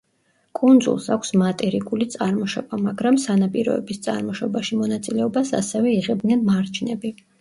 კუნძულს 0.59 1.03
აქვს 1.15 1.29
მატერიკული 1.41 2.07
წარმოშობა, 2.15 2.79
მაგრამ 2.85 3.19
სანაპიროების 3.25 4.03
წარმოშობაში 4.07 4.81
მონაწილეობას 4.81 5.53
ასევე 5.63 5.97
იღებდნენ 5.99 6.43
მარჯნები. 6.53 7.15